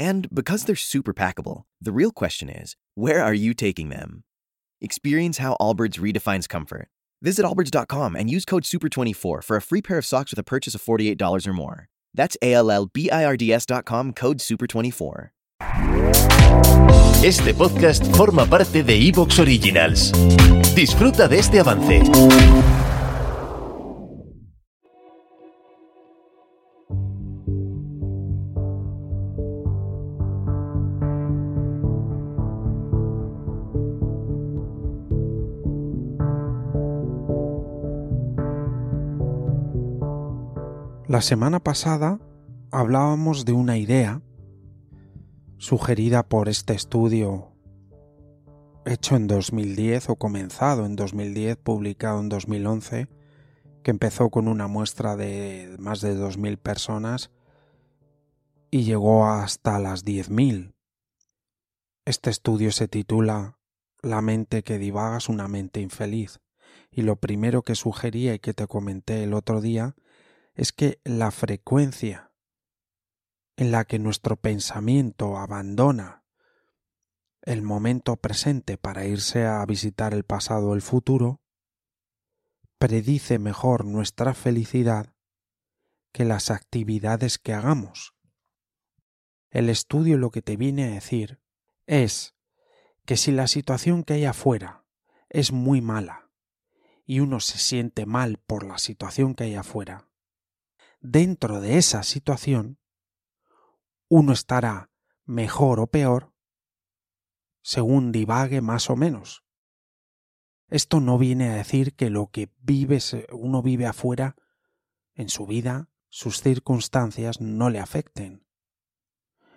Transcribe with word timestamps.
And 0.00 0.34
because 0.34 0.64
they're 0.64 0.76
super 0.76 1.12
packable, 1.12 1.64
the 1.78 1.92
real 1.92 2.10
question 2.10 2.48
is 2.48 2.74
where 2.94 3.22
are 3.22 3.34
you 3.34 3.52
taking 3.52 3.90
them? 3.90 4.24
Experience 4.80 5.36
how 5.36 5.58
Allbirds 5.60 6.00
redefines 6.00 6.48
comfort. 6.48 6.88
Visit 7.20 7.44
allbirds.com 7.44 8.16
and 8.16 8.30
use 8.30 8.46
code 8.46 8.62
SUPER24 8.62 9.44
for 9.44 9.56
a 9.56 9.60
free 9.60 9.82
pair 9.82 9.98
of 9.98 10.06
socks 10.06 10.32
with 10.32 10.38
a 10.38 10.42
purchase 10.42 10.74
of 10.74 10.82
$48 10.82 11.46
or 11.46 11.52
more. 11.52 11.88
That's 12.14 12.38
A 12.40 12.54
L 12.54 12.70
L 12.70 12.86
B 12.86 13.10
I 13.10 13.26
R 13.26 13.36
D 13.36 13.52
S.com 13.52 14.14
code 14.14 14.38
SUPER24. 14.38 15.28
Este 17.22 17.52
podcast 17.52 18.16
forma 18.16 18.46
parte 18.46 18.82
de 18.82 18.94
Evox 19.06 19.38
Originals. 19.38 20.12
Disfruta 20.74 21.28
de 21.28 21.38
este 21.38 21.60
avance. 21.60 22.00
La 41.10 41.22
semana 41.22 41.58
pasada 41.58 42.20
hablábamos 42.70 43.44
de 43.44 43.50
una 43.50 43.76
idea 43.76 44.22
sugerida 45.58 46.22
por 46.22 46.48
este 46.48 46.72
estudio 46.74 47.52
hecho 48.86 49.16
en 49.16 49.26
2010 49.26 50.08
o 50.08 50.14
comenzado 50.14 50.86
en 50.86 50.94
2010, 50.94 51.56
publicado 51.56 52.20
en 52.20 52.28
2011, 52.28 53.08
que 53.82 53.90
empezó 53.90 54.30
con 54.30 54.46
una 54.46 54.68
muestra 54.68 55.16
de 55.16 55.74
más 55.80 56.00
de 56.00 56.14
2.000 56.16 56.58
personas 56.58 57.32
y 58.70 58.84
llegó 58.84 59.26
hasta 59.26 59.80
las 59.80 60.04
10.000. 60.04 60.74
Este 62.04 62.30
estudio 62.30 62.70
se 62.70 62.86
titula 62.86 63.58
La 64.00 64.22
mente 64.22 64.62
que 64.62 64.78
divaga 64.78 65.16
es 65.16 65.28
una 65.28 65.48
mente 65.48 65.80
infeliz 65.80 66.38
y 66.92 67.02
lo 67.02 67.16
primero 67.16 67.62
que 67.62 67.74
sugería 67.74 68.32
y 68.32 68.38
que 68.38 68.54
te 68.54 68.68
comenté 68.68 69.24
el 69.24 69.34
otro 69.34 69.60
día 69.60 69.96
es 70.60 70.72
que 70.72 71.00
la 71.04 71.30
frecuencia 71.30 72.34
en 73.56 73.72
la 73.72 73.86
que 73.86 73.98
nuestro 73.98 74.36
pensamiento 74.36 75.38
abandona 75.38 76.26
el 77.40 77.62
momento 77.62 78.16
presente 78.16 78.76
para 78.76 79.06
irse 79.06 79.46
a 79.46 79.64
visitar 79.64 80.12
el 80.12 80.24
pasado 80.24 80.68
o 80.68 80.74
el 80.74 80.82
futuro, 80.82 81.40
predice 82.76 83.38
mejor 83.38 83.86
nuestra 83.86 84.34
felicidad 84.34 85.14
que 86.12 86.26
las 86.26 86.50
actividades 86.50 87.38
que 87.38 87.54
hagamos. 87.54 88.14
El 89.48 89.70
estudio 89.70 90.18
lo 90.18 90.30
que 90.30 90.42
te 90.42 90.58
viene 90.58 90.84
a 90.84 90.90
decir 90.90 91.40
es 91.86 92.34
que 93.06 93.16
si 93.16 93.32
la 93.32 93.46
situación 93.46 94.04
que 94.04 94.12
hay 94.12 94.26
afuera 94.26 94.84
es 95.30 95.52
muy 95.52 95.80
mala 95.80 96.28
y 97.06 97.20
uno 97.20 97.40
se 97.40 97.56
siente 97.56 98.04
mal 98.04 98.36
por 98.36 98.62
la 98.62 98.76
situación 98.76 99.34
que 99.34 99.44
hay 99.44 99.54
afuera, 99.54 100.10
dentro 101.00 101.60
de 101.60 101.78
esa 101.78 102.02
situación, 102.02 102.78
uno 104.08 104.32
estará 104.32 104.90
mejor 105.24 105.80
o 105.80 105.86
peor 105.86 106.32
según 107.62 108.12
divague 108.12 108.60
más 108.60 108.90
o 108.90 108.96
menos. 108.96 109.44
Esto 110.68 111.00
no 111.00 111.18
viene 111.18 111.50
a 111.50 111.54
decir 111.54 111.94
que 111.94 112.10
lo 112.10 112.28
que 112.28 112.50
vives, 112.60 113.16
uno 113.32 113.62
vive 113.62 113.86
afuera 113.86 114.36
en 115.14 115.28
su 115.28 115.46
vida, 115.46 115.90
sus 116.08 116.40
circunstancias 116.40 117.40
no 117.40 117.70
le 117.70 117.80
afecten. 117.80 118.46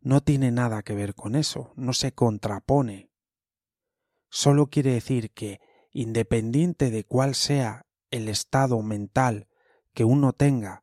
No 0.00 0.22
tiene 0.22 0.50
nada 0.50 0.82
que 0.82 0.94
ver 0.94 1.14
con 1.14 1.34
eso, 1.34 1.72
no 1.76 1.92
se 1.92 2.12
contrapone. 2.12 3.10
Solo 4.28 4.66
quiere 4.66 4.92
decir 4.92 5.32
que, 5.32 5.60
independiente 5.92 6.90
de 6.90 7.04
cuál 7.04 7.34
sea 7.34 7.86
el 8.10 8.28
estado 8.28 8.82
mental 8.82 9.48
que 9.94 10.04
uno 10.04 10.32
tenga 10.32 10.82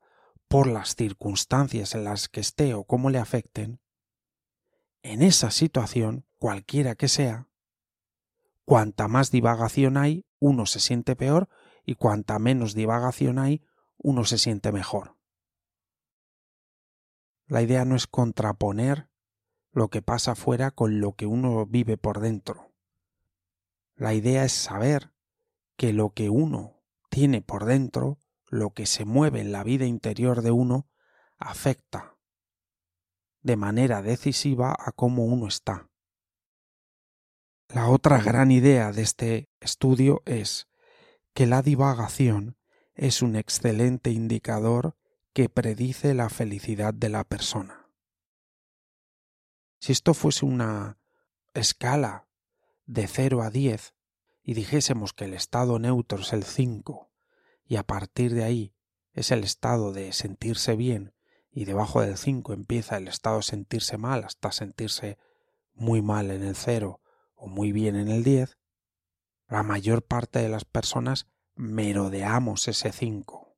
por 0.53 0.67
las 0.67 0.95
circunstancias 0.95 1.95
en 1.95 2.03
las 2.03 2.29
que 2.29 2.39
esté 2.39 2.75
o 2.75 2.83
cómo 2.83 3.09
le 3.09 3.17
afecten, 3.17 3.81
en 5.01 5.23
esa 5.23 5.49
situación, 5.49 6.27
cualquiera 6.37 6.93
que 6.93 7.07
sea, 7.07 7.49
cuanta 8.63 9.07
más 9.07 9.31
divagación 9.31 9.97
hay, 9.97 10.27
uno 10.37 10.67
se 10.67 10.79
siente 10.79 11.15
peor 11.15 11.49
y 11.83 11.95
cuanta 11.95 12.37
menos 12.37 12.75
divagación 12.75 13.39
hay, 13.39 13.65
uno 13.97 14.25
se 14.25 14.37
siente 14.37 14.71
mejor. 14.71 15.17
La 17.47 17.63
idea 17.63 17.83
no 17.83 17.95
es 17.95 18.05
contraponer 18.05 19.09
lo 19.71 19.89
que 19.89 20.03
pasa 20.03 20.33
afuera 20.33 20.69
con 20.69 20.99
lo 20.99 21.13
que 21.13 21.25
uno 21.25 21.65
vive 21.65 21.97
por 21.97 22.19
dentro. 22.19 22.75
La 23.95 24.13
idea 24.13 24.45
es 24.45 24.51
saber 24.51 25.15
que 25.77 25.93
lo 25.93 26.11
que 26.11 26.29
uno 26.29 26.83
tiene 27.09 27.41
por 27.41 27.65
dentro 27.65 28.22
lo 28.53 28.69
que 28.69 28.85
se 28.85 29.03
mueve 29.03 29.41
en 29.41 29.51
la 29.51 29.63
vida 29.63 29.85
interior 29.85 30.41
de 30.43 30.51
uno 30.51 30.87
afecta 31.37 32.15
de 33.41 33.57
manera 33.57 34.01
decisiva 34.01 34.75
a 34.77 34.91
cómo 34.91 35.25
uno 35.25 35.47
está. 35.47 35.89
La 37.67 37.89
otra 37.89 38.21
gran 38.21 38.51
idea 38.51 38.91
de 38.91 39.01
este 39.01 39.49
estudio 39.59 40.21
es 40.25 40.67
que 41.33 41.47
la 41.47 41.61
divagación 41.63 42.55
es 42.93 43.23
un 43.23 43.35
excelente 43.35 44.11
indicador 44.11 44.95
que 45.33 45.49
predice 45.49 46.13
la 46.13 46.29
felicidad 46.29 46.93
de 46.93 47.09
la 47.09 47.23
persona. 47.23 47.89
Si 49.79 49.91
esto 49.91 50.13
fuese 50.13 50.45
una 50.45 50.99
escala 51.55 52.27
de 52.85 53.07
0 53.07 53.41
a 53.41 53.49
10 53.49 53.95
y 54.43 54.53
dijésemos 54.53 55.11
que 55.13 55.25
el 55.25 55.33
estado 55.33 55.79
neutro 55.79 56.19
es 56.19 56.31
el 56.33 56.43
5 56.43 57.12
y 57.65 57.77
a 57.77 57.83
partir 57.83 58.33
de 58.33 58.43
ahí 58.43 58.73
es 59.13 59.31
el 59.31 59.43
estado 59.43 59.93
de 59.93 60.11
sentirse 60.13 60.75
bien 60.75 61.13
y 61.51 61.65
debajo 61.65 62.01
del 62.01 62.17
5 62.17 62.53
empieza 62.53 62.97
el 62.97 63.07
estado 63.07 63.37
de 63.37 63.43
sentirse 63.43 63.97
mal 63.97 64.23
hasta 64.23 64.51
sentirse 64.51 65.17
muy 65.73 66.01
mal 66.01 66.31
en 66.31 66.43
el 66.43 66.55
0 66.55 67.01
o 67.35 67.47
muy 67.47 67.71
bien 67.71 67.95
en 67.95 68.07
el 68.07 68.23
10, 68.23 68.57
la 69.47 69.63
mayor 69.63 70.03
parte 70.03 70.39
de 70.39 70.49
las 70.49 70.65
personas 70.65 71.27
merodeamos 71.55 72.67
ese 72.67 72.91
5. 72.91 73.55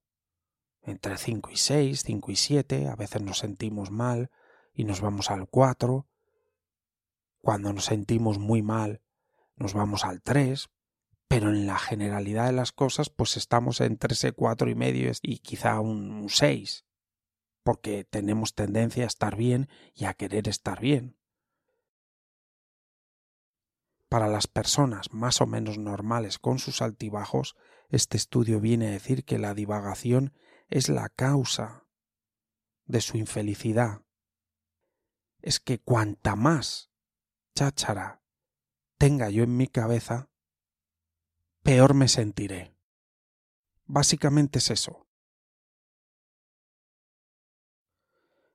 Entre 0.82 1.18
5 1.18 1.52
y 1.52 1.58
6, 1.58 2.04
5 2.04 2.32
y 2.32 2.36
7, 2.36 2.88
a 2.88 2.96
veces 2.96 3.22
nos 3.22 3.40
sentimos 3.40 3.92
mal 3.92 4.32
y 4.74 4.84
nos 4.84 5.02
vamos 5.02 5.32
al 5.32 5.48
4. 5.48 6.08
Cuando 7.40 7.74
nos 7.74 7.86
sentimos 7.86 8.40
muy 8.40 8.62
mal, 8.62 9.02
nos 9.56 9.74
vamos 9.74 10.04
al 10.04 10.22
3, 10.22 10.70
pero 11.28 11.50
en 11.50 11.68
la 11.68 11.78
generalidad 11.78 12.46
de 12.48 12.54
las 12.54 12.72
cosas 12.72 13.10
pues 13.10 13.38
estamos 13.38 13.82
entre 13.82 14.14
ese 14.14 14.32
cuatro 14.32 14.70
y 14.70 14.76
medio 14.76 15.12
y 15.22 15.40
quizá 15.40 15.80
un 15.80 16.28
seis, 16.30 16.86
porque 17.64 18.04
tenemos 18.04 18.54
tendencia 18.54 19.04
a 19.04 19.08
estar 19.08 19.36
bien 19.36 19.70
y 19.94 20.06
a 20.06 20.14
querer 20.14 20.48
estar 20.48 20.80
bien. 20.80 21.18
Para 24.10 24.28
las 24.28 24.48
personas 24.48 25.12
más 25.12 25.42
o 25.42 25.48
menos 25.48 25.78
normales 25.78 26.40
con 26.40 26.60
sus 26.60 26.82
altibajos, 26.82 27.56
este 27.90 28.18
estudio 28.18 28.60
viene 28.60 28.88
a 28.88 28.92
decir 28.92 29.26
que 29.26 29.40
la 29.40 29.54
divagación 29.54 30.34
es 30.70 30.90
la 30.90 31.10
causa 31.10 31.86
de 32.86 33.02
su 33.02 33.18
infelicidad. 33.18 34.04
Es 35.42 35.60
que 35.60 35.80
cuanta 35.80 36.36
más 36.36 36.92
cháchara 37.56 38.22
tenga 38.98 39.30
yo 39.30 39.44
en 39.44 39.58
mi 39.58 39.68
cabeza, 39.68 40.30
peor 41.66 41.96
me 41.96 42.08
sentiré. 42.08 42.76
Básicamente 43.88 44.60
es 44.60 44.70
eso. 44.70 45.08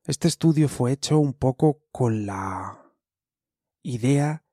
Este 0.05 0.29
estudio 0.29 0.69
fue 0.69 0.93
hecho 0.93 1.19
un 1.19 1.35
poco 1.35 1.83
con 1.91 2.25
la 2.25 2.95
idea 3.83 4.45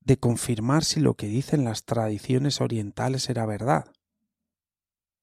de 0.00 0.18
confirmar 0.18 0.82
si 0.82 0.98
lo 0.98 1.14
que 1.14 1.28
dicen 1.28 1.62
las 1.62 1.84
tradiciones 1.84 2.60
orientales 2.60 3.30
era 3.30 3.46
verdad. 3.46 3.92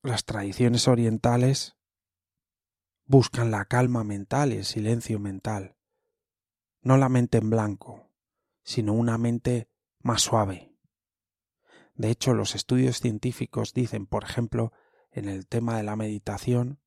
Las 0.02 0.24
tradiciones 0.24 0.88
orientales 0.88 1.76
buscan 3.04 3.52
la 3.52 3.66
calma 3.66 4.06
mental 4.06 4.54
y 4.54 4.58
el 4.58 4.66
silencio 4.66 5.20
mental. 5.20 5.76
no 6.82 6.96
la 6.96 7.10
mente 7.10 7.40
en 7.40 7.50
blanco, 7.50 8.10
sino 8.64 8.94
una 8.94 9.18
mente 9.18 9.68
más 10.00 10.22
suave. 10.22 10.75
De 11.96 12.12
hecho, 12.12 12.34
los 12.34 12.56
estudios 12.56 13.00
científicos 13.00 13.74
dicen, 13.74 14.06
por 14.06 14.26
ejemplo, 14.26 14.74
en 15.12 15.30
el 15.30 15.48
tema 15.48 15.78
de 15.78 15.84
la 15.84 15.96
meditación, 15.96 16.82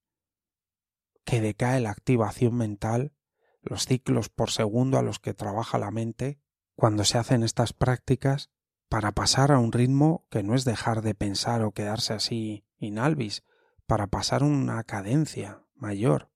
que 1.25 1.41
decae 1.41 1.81
la 1.81 1.91
activación 1.91 2.55
mental, 2.55 3.15
los 3.63 3.87
ciclos 3.87 4.29
por 4.29 4.51
segundo 4.51 4.99
a 4.99 5.03
los 5.03 5.19
que 5.19 5.35
trabaja 5.35 5.79
la 5.79 5.91
mente, 5.91 6.41
cuando 6.75 7.05
se 7.05 7.19
hacen 7.19 7.43
estas 7.43 7.73
prácticas, 7.73 8.51
para 8.89 9.13
pasar 9.13 9.51
a 9.51 9.59
un 9.59 9.73
ritmo 9.73 10.27
que 10.31 10.43
no 10.43 10.55
es 10.55 10.65
dejar 10.65 11.03
de 11.03 11.15
pensar 11.15 11.63
o 11.63 11.73
quedarse 11.73 12.13
así 12.13 12.67
inalvis, 12.77 13.45
para 13.87 14.07
pasar 14.07 14.43
una 14.43 14.83
cadencia 14.85 15.65
mayor, 15.75 16.31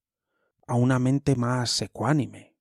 a 0.66 0.74
una 0.74 0.98
mente 0.98 1.36
más 1.36 1.80
ecuánime. 1.82 2.56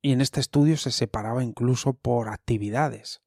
Y 0.00 0.12
en 0.12 0.22
este 0.22 0.40
estudio 0.40 0.76
se 0.78 0.90
separaba 0.90 1.44
incluso 1.44 1.92
por 1.94 2.28
actividades, 2.28 3.22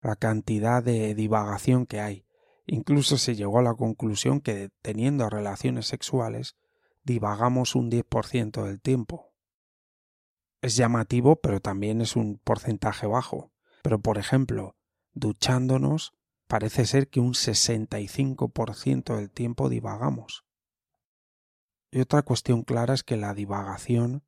la 0.00 0.16
cantidad 0.16 0.82
de 0.82 1.14
divagación 1.14 1.86
que 1.86 2.00
hay. 2.00 2.24
Incluso 2.66 3.16
se 3.16 3.34
llegó 3.34 3.58
a 3.58 3.62
la 3.62 3.74
conclusión 3.74 4.40
que 4.40 4.70
teniendo 4.82 5.28
relaciones 5.30 5.86
sexuales 5.86 6.56
divagamos 7.02 7.74
un 7.74 7.90
10% 7.90 8.64
del 8.64 8.80
tiempo. 8.80 9.32
Es 10.60 10.76
llamativo, 10.76 11.36
pero 11.36 11.60
también 11.60 12.00
es 12.00 12.16
un 12.16 12.38
porcentaje 12.38 13.06
bajo. 13.06 13.52
Pero, 13.82 14.00
por 14.00 14.18
ejemplo, 14.18 14.76
duchándonos, 15.12 16.12
parece 16.46 16.84
ser 16.84 17.08
que 17.08 17.20
un 17.20 17.32
65% 17.32 19.16
del 19.16 19.30
tiempo 19.30 19.68
divagamos. 19.68 20.44
Y 21.90 22.00
otra 22.00 22.22
cuestión 22.22 22.62
clara 22.62 22.92
es 22.92 23.02
que 23.02 23.16
la 23.16 23.32
divagación 23.32 24.24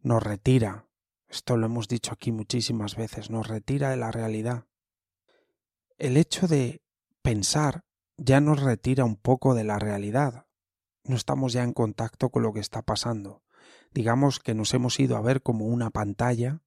nos 0.00 0.22
retira, 0.22 0.87
esto 1.28 1.56
lo 1.56 1.66
hemos 1.66 1.88
dicho 1.88 2.12
aquí 2.12 2.32
muchísimas 2.32 2.96
veces, 2.96 3.30
nos 3.30 3.48
retira 3.48 3.90
de 3.90 3.96
la 3.96 4.10
realidad. 4.10 4.66
El 5.98 6.16
hecho 6.16 6.46
de 6.46 6.82
pensar 7.22 7.84
ya 8.16 8.40
nos 8.40 8.62
retira 8.62 9.04
un 9.04 9.16
poco 9.16 9.54
de 9.54 9.64
la 9.64 9.78
realidad. 9.78 10.46
No 11.04 11.16
estamos 11.16 11.52
ya 11.52 11.62
en 11.62 11.72
contacto 11.72 12.30
con 12.30 12.42
lo 12.42 12.52
que 12.52 12.60
está 12.60 12.82
pasando. 12.82 13.42
Digamos 13.92 14.40
que 14.40 14.54
nos 14.54 14.74
hemos 14.74 14.98
ido 15.00 15.16
a 15.16 15.20
ver 15.20 15.42
como 15.42 15.66
una 15.66 15.90
pantalla 15.90 16.62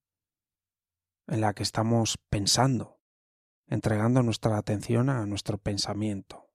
en 1.27 1.41
la 1.41 1.53
que 1.53 1.63
estamos 1.63 2.17
pensando, 2.29 2.99
entregando 3.67 4.23
nuestra 4.23 4.57
atención 4.57 5.09
a 5.09 5.25
nuestro 5.25 5.57
pensamiento. 5.57 6.49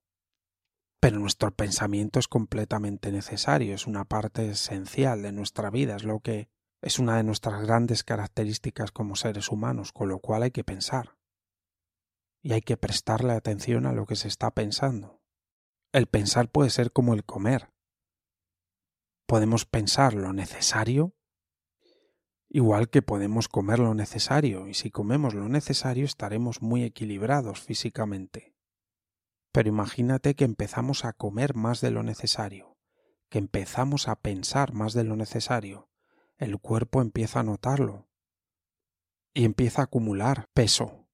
Pero 1.00 1.18
nuestro 1.18 1.50
pensamiento 1.54 2.18
es 2.18 2.28
completamente 2.28 3.12
necesario, 3.12 3.74
es 3.74 3.86
una 3.86 4.04
parte 4.04 4.50
esencial 4.50 5.22
de 5.22 5.32
nuestra 5.32 5.70
vida, 5.70 5.96
es 5.96 6.04
lo 6.04 6.20
que 6.20 6.48
es 6.86 7.00
una 7.00 7.16
de 7.16 7.24
nuestras 7.24 7.60
grandes 7.66 8.04
características 8.04 8.92
como 8.92 9.16
seres 9.16 9.50
humanos, 9.50 9.90
con 9.92 10.08
lo 10.08 10.20
cual 10.20 10.44
hay 10.44 10.52
que 10.52 10.62
pensar. 10.62 11.18
Y 12.42 12.52
hay 12.52 12.60
que 12.60 12.76
prestarle 12.76 13.32
atención 13.32 13.86
a 13.86 13.92
lo 13.92 14.06
que 14.06 14.14
se 14.14 14.28
está 14.28 14.52
pensando. 14.52 15.20
El 15.92 16.06
pensar 16.06 16.48
puede 16.48 16.70
ser 16.70 16.92
como 16.92 17.14
el 17.14 17.24
comer. 17.24 17.72
Podemos 19.26 19.64
pensar 19.64 20.14
lo 20.14 20.32
necesario 20.32 21.16
Igual 22.48 22.88
que 22.88 23.02
podemos 23.02 23.48
comer 23.48 23.80
lo 23.80 23.94
necesario, 23.94 24.68
y 24.68 24.74
si 24.74 24.90
comemos 24.90 25.34
lo 25.34 25.48
necesario 25.48 26.04
estaremos 26.04 26.62
muy 26.62 26.84
equilibrados 26.84 27.60
físicamente. 27.60 28.54
Pero 29.50 29.68
imagínate 29.68 30.36
que 30.36 30.44
empezamos 30.44 31.04
a 31.04 31.12
comer 31.12 31.54
más 31.54 31.80
de 31.80 31.90
lo 31.90 32.04
necesario, 32.04 32.78
que 33.30 33.38
empezamos 33.38 34.06
a 34.06 34.20
pensar 34.20 34.72
más 34.72 34.92
de 34.92 35.02
lo 35.02 35.16
necesario, 35.16 35.90
el 36.38 36.58
cuerpo 36.58 37.00
empieza 37.00 37.40
a 37.40 37.42
notarlo 37.42 38.06
y 39.34 39.44
empieza 39.44 39.82
a 39.82 39.84
acumular 39.84 40.48
peso. 40.54 41.06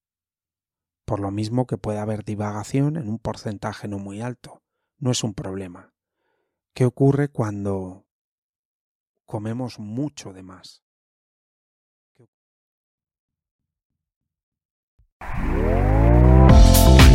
Por 1.05 1.21
lo 1.21 1.31
mismo 1.31 1.67
que 1.67 1.79
puede 1.79 1.99
haber 1.99 2.25
divagación 2.25 2.97
en 2.97 3.09
un 3.09 3.19
porcentaje 3.19 3.89
no 3.89 3.99
muy 3.99 4.21
alto, 4.21 4.63
no 4.99 5.11
es 5.11 5.25
un 5.25 5.35
problema. 5.35 5.93
¿Qué 6.75 6.85
ocurre 6.85 7.29
cuando 7.29 8.07
comemos 9.27 9.79
mucho 9.79 10.33
de 10.33 10.43
más? 10.43 10.83